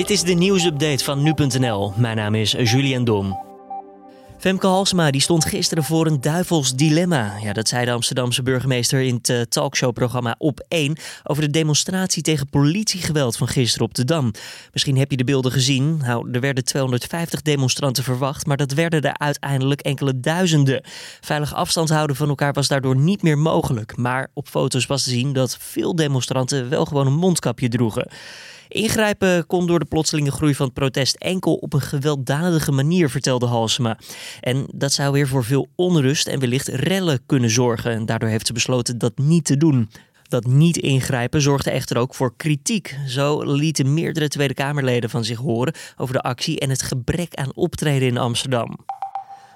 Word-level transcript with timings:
Dit 0.00 0.10
is 0.10 0.22
de 0.22 0.32
nieuwsupdate 0.32 1.04
van 1.04 1.22
nu.nl. 1.22 1.92
Mijn 1.96 2.16
naam 2.16 2.34
is 2.34 2.50
Julian 2.50 3.04
Dom. 3.04 3.38
Femke 4.38 4.66
Halsema 4.66 5.10
die 5.10 5.20
stond 5.20 5.44
gisteren 5.44 5.84
voor 5.84 6.06
een 6.06 6.20
duivels 6.20 6.74
dilemma. 6.74 7.32
Ja, 7.42 7.52
dat 7.52 7.68
zei 7.68 7.84
de 7.84 7.90
Amsterdamse 7.90 8.42
burgemeester 8.42 9.00
in 9.00 9.14
het 9.14 9.28
uh, 9.28 9.40
talkshowprogramma 9.40 10.34
Op 10.38 10.64
1 10.68 10.96
over 11.24 11.42
de 11.42 11.50
demonstratie 11.50 12.22
tegen 12.22 12.48
politiegeweld 12.48 13.36
van 13.36 13.48
gisteren 13.48 13.86
op 13.86 13.94
de 13.94 14.04
Dam. 14.04 14.30
Misschien 14.72 14.96
heb 14.96 15.10
je 15.10 15.16
de 15.16 15.24
beelden 15.24 15.52
gezien. 15.52 15.96
Nou, 15.96 16.30
er 16.32 16.40
werden 16.40 16.64
250 16.64 17.42
demonstranten 17.42 18.04
verwacht, 18.04 18.46
maar 18.46 18.56
dat 18.56 18.72
werden 18.72 19.02
er 19.02 19.18
uiteindelijk 19.18 19.80
enkele 19.80 20.20
duizenden. 20.20 20.84
Veilig 21.20 21.54
afstand 21.54 21.88
houden 21.88 22.16
van 22.16 22.28
elkaar 22.28 22.52
was 22.52 22.68
daardoor 22.68 22.96
niet 22.96 23.22
meer 23.22 23.38
mogelijk. 23.38 23.96
Maar 23.96 24.28
op 24.34 24.48
foto's 24.48 24.86
was 24.86 25.02
te 25.02 25.10
zien 25.10 25.32
dat 25.32 25.56
veel 25.60 25.94
demonstranten 25.94 26.68
wel 26.68 26.84
gewoon 26.84 27.06
een 27.06 27.12
mondkapje 27.12 27.68
droegen. 27.68 28.10
Ingrijpen 28.70 29.46
kon 29.46 29.66
door 29.66 29.78
de 29.78 29.84
plotselinge 29.84 30.30
groei 30.30 30.54
van 30.54 30.66
het 30.66 30.74
protest 30.74 31.16
enkel 31.16 31.54
op 31.54 31.72
een 31.72 31.80
gewelddadige 31.80 32.72
manier, 32.72 33.10
vertelde 33.10 33.46
Halsema. 33.46 33.98
En 34.40 34.66
dat 34.74 34.92
zou 34.92 35.12
weer 35.12 35.28
voor 35.28 35.44
veel 35.44 35.68
onrust 35.76 36.26
en 36.26 36.40
wellicht 36.40 36.68
rellen 36.68 37.20
kunnen 37.26 37.50
zorgen. 37.50 37.92
En 37.92 38.06
daardoor 38.06 38.28
heeft 38.28 38.46
ze 38.46 38.52
besloten 38.52 38.98
dat 38.98 39.18
niet 39.18 39.44
te 39.44 39.56
doen. 39.56 39.90
Dat 40.28 40.46
niet 40.46 40.76
ingrijpen 40.76 41.42
zorgde 41.42 41.70
echter 41.70 41.96
ook 41.96 42.14
voor 42.14 42.36
kritiek. 42.36 42.98
Zo 43.06 43.42
lieten 43.42 43.94
meerdere 43.94 44.28
Tweede 44.28 44.54
Kamerleden 44.54 45.10
van 45.10 45.24
zich 45.24 45.38
horen 45.38 45.74
over 45.96 46.14
de 46.14 46.22
actie 46.22 46.60
en 46.60 46.70
het 46.70 46.82
gebrek 46.82 47.34
aan 47.34 47.54
optreden 47.54 48.08
in 48.08 48.18
Amsterdam 48.18 48.78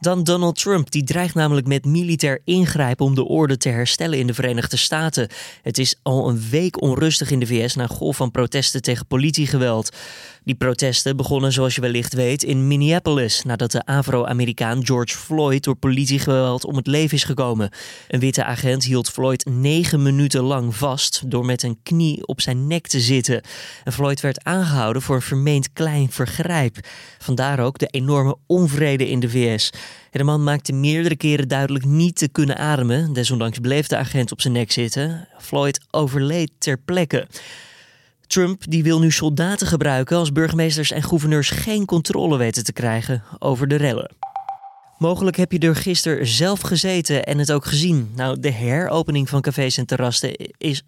dan 0.00 0.24
Donald 0.24 0.58
Trump. 0.58 0.90
Die 0.90 1.04
dreigt 1.04 1.34
namelijk 1.34 1.66
met 1.66 1.84
militair 1.84 2.40
ingrijpen 2.44 3.04
om 3.04 3.14
de 3.14 3.24
orde 3.24 3.56
te 3.56 3.68
herstellen 3.68 4.18
in 4.18 4.26
de 4.26 4.34
Verenigde 4.34 4.76
Staten. 4.76 5.28
Het 5.62 5.78
is 5.78 5.94
al 6.02 6.28
een 6.28 6.48
week 6.50 6.82
onrustig 6.82 7.30
in 7.30 7.38
de 7.38 7.46
VS 7.46 7.74
na 7.74 7.86
golf 7.86 8.16
van 8.16 8.30
protesten 8.30 8.82
tegen 8.82 9.06
politiegeweld. 9.06 9.96
Die 10.46 10.54
protesten 10.54 11.16
begonnen, 11.16 11.52
zoals 11.52 11.74
je 11.74 11.80
wellicht 11.80 12.14
weet, 12.14 12.42
in 12.42 12.66
Minneapolis 12.66 13.42
nadat 13.42 13.70
de 13.70 13.84
Afro-Amerikaan 13.84 14.86
George 14.86 15.16
Floyd 15.16 15.64
door 15.64 15.76
politiegeweld 15.76 16.64
om 16.64 16.76
het 16.76 16.86
leven 16.86 17.16
is 17.16 17.24
gekomen. 17.24 17.70
Een 18.08 18.20
witte 18.20 18.44
agent 18.44 18.84
hield 18.84 19.10
Floyd 19.10 19.44
negen 19.44 20.02
minuten 20.02 20.42
lang 20.42 20.76
vast 20.76 21.30
door 21.30 21.44
met 21.44 21.62
een 21.62 21.78
knie 21.82 22.26
op 22.26 22.40
zijn 22.40 22.66
nek 22.66 22.86
te 22.86 23.00
zitten. 23.00 23.40
En 23.84 23.92
Floyd 23.92 24.20
werd 24.20 24.44
aangehouden 24.44 25.02
voor 25.02 25.14
een 25.14 25.22
vermeend 25.22 25.72
klein 25.72 26.10
vergrijp. 26.10 26.76
Vandaar 27.18 27.60
ook 27.60 27.78
de 27.78 27.86
enorme 27.86 28.36
onvrede 28.46 29.08
in 29.08 29.20
de 29.20 29.30
VS. 29.30 29.70
De 30.10 30.24
man 30.24 30.44
maakte 30.44 30.72
meerdere 30.72 31.16
keren 31.16 31.48
duidelijk 31.48 31.84
niet 31.84 32.16
te 32.16 32.28
kunnen 32.28 32.56
ademen. 32.56 33.12
Desondanks 33.12 33.58
bleef 33.58 33.86
de 33.86 33.96
agent 33.96 34.32
op 34.32 34.40
zijn 34.40 34.52
nek 34.52 34.72
zitten. 34.72 35.28
Floyd 35.38 35.80
overleed 35.90 36.50
ter 36.58 36.78
plekke. 36.78 37.26
Trump 38.26 38.62
die 38.68 38.82
wil 38.82 38.98
nu 38.98 39.10
soldaten 39.10 39.66
gebruiken 39.66 40.16
als 40.16 40.32
burgemeesters 40.32 40.90
en 40.90 41.02
gouverneurs 41.02 41.50
geen 41.50 41.84
controle 41.84 42.36
weten 42.36 42.64
te 42.64 42.72
krijgen 42.72 43.22
over 43.38 43.68
de 43.68 43.76
rellen. 43.76 44.16
Mogelijk 44.98 45.36
heb 45.36 45.52
je 45.52 45.58
er 45.58 45.76
gisteren 45.76 46.26
zelf 46.26 46.60
gezeten 46.60 47.24
en 47.24 47.38
het 47.38 47.52
ook 47.52 47.64
gezien. 47.64 48.12
Nou, 48.14 48.40
de 48.40 48.50
heropening 48.50 49.28
van 49.28 49.40
cafés 49.40 49.76
en 49.76 49.86
terrassen 49.86 50.36
is 50.58 50.82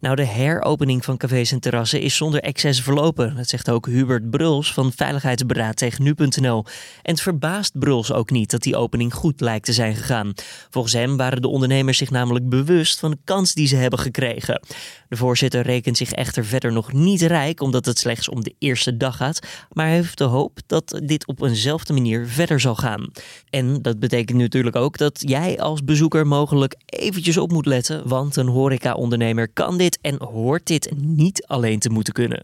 nou, 0.00 0.16
de 0.16 0.24
heropening 0.24 1.04
van 1.04 1.16
cafés 1.16 1.52
en 1.52 1.60
terrassen 1.60 2.00
is 2.00 2.16
zonder 2.16 2.40
excess 2.40 2.82
verlopen. 2.82 3.36
Dat 3.36 3.48
zegt 3.48 3.70
ook 3.70 3.86
Hubert 3.86 4.30
Bruls 4.30 4.72
van 4.72 4.92
Veiligheidsberaad 4.92 5.76
tegen 5.76 6.02
nu.nl. 6.04 6.64
En 7.02 7.12
het 7.12 7.20
verbaast 7.20 7.78
Bruls 7.78 8.12
ook 8.12 8.30
niet 8.30 8.50
dat 8.50 8.62
die 8.62 8.76
opening 8.76 9.14
goed 9.14 9.40
lijkt 9.40 9.64
te 9.64 9.72
zijn 9.72 9.96
gegaan. 9.96 10.32
Volgens 10.70 10.94
hem 10.94 11.16
waren 11.16 11.42
de 11.42 11.48
ondernemers 11.48 11.98
zich 11.98 12.10
namelijk 12.10 12.48
bewust 12.48 12.98
van 12.98 13.10
de 13.10 13.18
kans 13.24 13.54
die 13.54 13.66
ze 13.66 13.76
hebben 13.76 13.98
gekregen. 13.98 14.62
De 15.08 15.16
voorzitter 15.16 15.62
rekent 15.62 15.96
zich 15.96 16.12
echter 16.12 16.44
verder 16.44 16.72
nog 16.72 16.92
niet 16.92 17.22
rijk, 17.22 17.60
omdat 17.60 17.86
het 17.86 17.98
slechts 17.98 18.28
om 18.28 18.42
de 18.42 18.54
eerste 18.58 18.96
dag 18.96 19.16
gaat. 19.16 19.38
Maar 19.72 19.86
heeft 19.86 20.18
de 20.18 20.24
hoop 20.24 20.58
dat 20.66 21.00
dit 21.04 21.26
op 21.26 21.42
eenzelfde 21.42 21.92
manier 21.92 22.26
verder 22.28 22.60
zal 22.60 22.74
gaan. 22.74 23.10
En 23.50 23.82
dat 23.82 23.98
betekent 23.98 24.38
natuurlijk 24.38 24.76
ook 24.76 24.98
dat 24.98 25.22
jij 25.26 25.60
als 25.60 25.84
bezoeker 25.84 26.26
mogelijk 26.26 26.74
eventjes 26.86 27.36
op 27.36 27.52
moet 27.52 27.66
letten, 27.66 28.08
want 28.08 28.36
een 28.36 28.48
horeca-ondernemer 28.48 29.48
kan 29.52 29.78
dit 29.78 29.89
en 30.00 30.22
hoort 30.22 30.66
dit 30.66 30.90
niet 30.96 31.46
alleen 31.46 31.78
te 31.78 31.90
moeten 31.90 32.12
kunnen. 32.12 32.40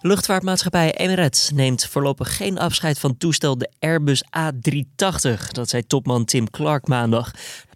Luchtvaartmaatschappij 0.00 0.94
Emirates 0.94 1.50
neemt 1.50 1.86
voorlopig 1.86 2.36
geen 2.36 2.58
afscheid 2.58 2.98
van 2.98 3.16
toestel 3.16 3.58
de 3.58 3.70
Airbus 3.78 4.24
A380. 4.24 5.50
Dat 5.52 5.68
zei 5.68 5.86
topman 5.86 6.24
Tim 6.24 6.50
Clark 6.50 6.86
maandag. 6.86 7.30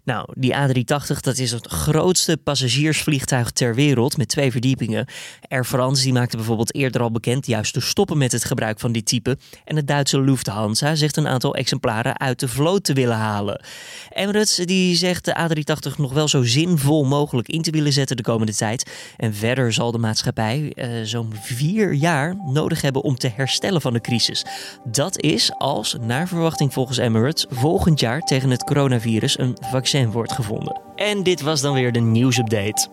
Nou, 0.05 0.25
die 0.33 0.53
A380 0.53 1.19
dat 1.19 1.37
is 1.37 1.51
het 1.51 1.67
grootste 1.67 2.37
passagiersvliegtuig 2.37 3.51
ter 3.51 3.75
wereld 3.75 4.17
met 4.17 4.27
twee 4.27 4.51
verdiepingen. 4.51 5.05
Air 5.47 5.65
France 5.65 6.03
die 6.03 6.13
maakte 6.13 6.37
bijvoorbeeld 6.37 6.75
eerder 6.75 7.01
al 7.01 7.11
bekend 7.11 7.45
juist 7.45 7.73
te 7.73 7.79
stoppen 7.81 8.17
met 8.17 8.31
het 8.31 8.43
gebruik 8.43 8.79
van 8.79 8.91
dit 8.91 9.05
type. 9.05 9.37
En 9.65 9.75
het 9.75 9.87
Duitse 9.87 10.21
Lufthansa 10.21 10.95
zegt 10.95 11.17
een 11.17 11.27
aantal 11.27 11.55
exemplaren 11.55 12.19
uit 12.19 12.39
de 12.39 12.47
vloot 12.47 12.83
te 12.83 12.93
willen 12.93 13.15
halen. 13.15 13.65
Emirates 14.09 14.55
die 14.55 14.95
zegt 14.95 15.25
de 15.25 15.37
A380 15.39 15.95
nog 15.97 16.13
wel 16.13 16.27
zo 16.27 16.43
zinvol 16.43 17.05
mogelijk 17.05 17.47
in 17.47 17.61
te 17.61 17.71
willen 17.71 17.93
zetten 17.93 18.17
de 18.17 18.23
komende 18.23 18.53
tijd. 18.55 18.91
En 19.17 19.33
verder 19.33 19.73
zal 19.73 19.91
de 19.91 19.97
maatschappij 19.97 20.71
uh, 20.75 20.87
zo'n 21.03 21.33
vier 21.41 21.93
jaar 21.93 22.35
nodig 22.45 22.81
hebben 22.81 23.03
om 23.03 23.15
te 23.15 23.31
herstellen 23.35 23.81
van 23.81 23.93
de 23.93 24.01
crisis. 24.01 24.45
Dat 24.83 25.21
is 25.21 25.51
als, 25.57 25.95
naar 26.01 26.27
verwachting 26.27 26.73
volgens 26.73 26.97
Emirates, 26.97 27.45
volgend 27.49 27.99
jaar 27.99 28.19
tegen 28.19 28.49
het 28.49 28.63
coronavirus 28.63 29.39
een 29.39 29.57
wordt 30.01 30.31
gevonden. 30.31 30.81
En 30.95 31.23
dit 31.23 31.41
was 31.41 31.61
dan 31.61 31.73
weer 31.73 31.91
de 31.91 31.99
nieuwsupdate. 31.99 32.87